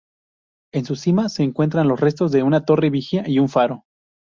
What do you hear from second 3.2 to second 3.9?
y un faro.